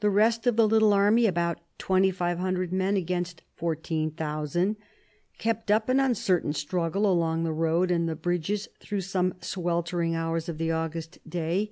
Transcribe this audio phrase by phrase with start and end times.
[0.00, 4.76] The rest of the little army, about 2500 men against 14,000,
[5.36, 10.48] kept up an uncertain struggle along the road and the bridges through some sweltering hours
[10.48, 11.70] of the August day.